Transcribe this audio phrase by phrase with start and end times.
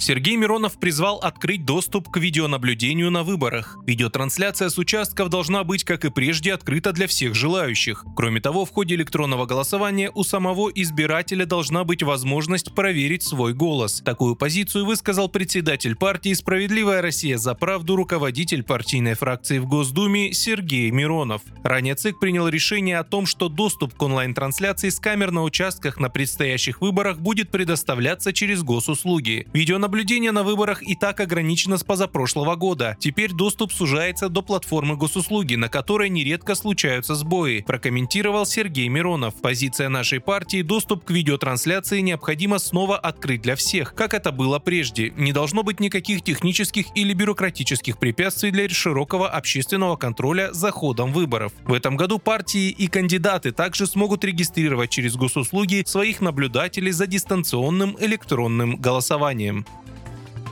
[0.00, 3.76] Сергей Миронов призвал открыть доступ к видеонаблюдению на выборах.
[3.84, 8.04] Видеотрансляция с участков должна быть, как и прежде, открыта для всех желающих.
[8.14, 14.00] Кроме того, в ходе электронного голосования у самого избирателя должна быть возможность проверить свой голос.
[14.04, 20.92] Такую позицию высказал председатель партии «Справедливая Россия за правду» руководитель партийной фракции в Госдуме Сергей
[20.92, 21.42] Миронов.
[21.64, 26.08] Ранее ЦИК принял решение о том, что доступ к онлайн-трансляции с камер на участках на
[26.08, 29.48] предстоящих выборах будет предоставляться через госуслуги.
[29.52, 32.98] Видеонаблюдение Наблюдение на выборах и так ограничено с позапрошлого года.
[33.00, 39.40] Теперь доступ сужается до платформы госуслуги, на которой нередко случаются сбои, прокомментировал Сергей Миронов.
[39.40, 45.10] Позиция нашей партии– доступ к видеотрансляции необходимо снова открыть для всех, как это было прежде.
[45.16, 51.54] Не должно быть никаких технических или бюрократических препятствий для широкого общественного контроля за ходом выборов.
[51.64, 57.96] В этом году партии и кандидаты также смогут регистрировать через госуслуги своих наблюдателей за дистанционным
[57.98, 59.64] электронным голосованием.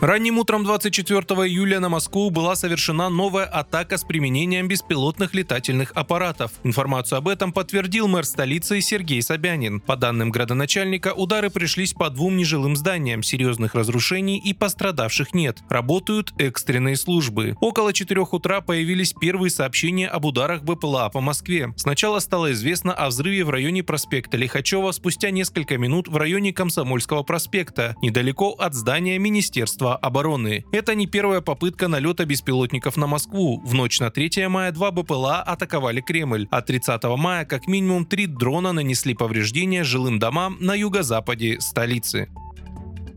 [0.02, 6.52] Ранним утром 24 июля на Москву была совершена новая атака с применением беспилотных летательных аппаратов.
[6.64, 9.80] Информацию об этом подтвердил мэр столицы Сергей Собянин.
[9.80, 15.60] По данным градоначальника, удары пришлись по двум нежилым зданиям, серьезных разрушений и пострадавших нет.
[15.70, 17.56] Работают экстренные службы.
[17.62, 21.72] Около 4 утра появились первые сообщения об ударах БПЛА по Москве.
[21.76, 27.22] Сначала стало известно о взрыве в районе проспекта Лихачева, спустя несколько минут в районе Комсомольского
[27.22, 30.64] проспекта, недалеко от здания Министерства Министерства обороны.
[30.72, 33.60] Это не первая попытка налета беспилотников на Москву.
[33.64, 38.26] В ночь на 3 мая два БПЛА атаковали Кремль, а 30 мая как минимум три
[38.26, 42.28] дрона нанесли повреждения жилым домам на юго-западе столицы.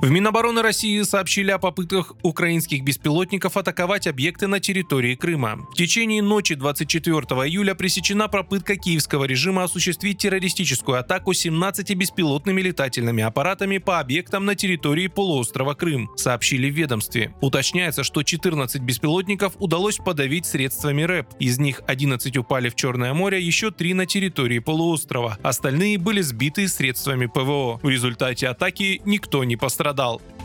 [0.02, 5.68] В Минобороны России сообщили о попытках украинских беспилотников атаковать объекты на территории Крыма.
[5.74, 13.22] В течение ночи 24 июля пресечена попытка киевского режима осуществить террористическую атаку 17 беспилотными летательными
[13.24, 17.36] аппаратами по объектам на территории полуострова Крым, сообщили в ведомстве.
[17.42, 21.28] Уточняется, что 14 беспилотников удалось подавить средствами РЭП.
[21.40, 25.38] Из них 11 упали в Черное море, еще 3 на территории полуострова.
[25.44, 27.82] Остальные были сбиты средствами ПВО.
[27.84, 30.39] В результате атаки никто не пострадал пострадал.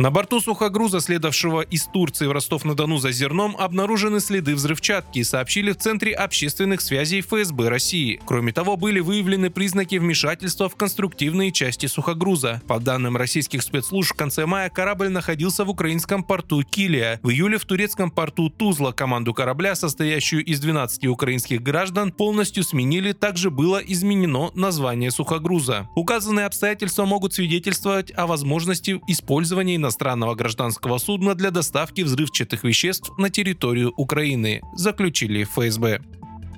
[0.00, 5.76] На борту сухогруза, следовавшего из Турции в Ростов-на-Дону за зерном, обнаружены следы взрывчатки, сообщили в
[5.76, 8.18] Центре общественных связей ФСБ России.
[8.24, 12.62] Кроме того, были выявлены признаки вмешательства в конструктивные части сухогруза.
[12.66, 17.20] По данным российских спецслужб, в конце мая корабль находился в украинском порту Килия.
[17.22, 23.12] В июле в турецком порту Тузла команду корабля, состоящую из 12 украинских граждан, полностью сменили.
[23.12, 25.90] Также было изменено название сухогруза.
[25.94, 33.28] Указанные обстоятельства могут свидетельствовать о возможности использования иностранного гражданского судна для доставки взрывчатых веществ на
[33.28, 36.00] территорию Украины, заключили ФСБ.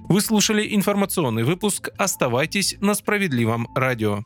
[0.08, 1.88] Вы слушали информационный выпуск.
[1.96, 4.24] Оставайтесь на справедливом радио.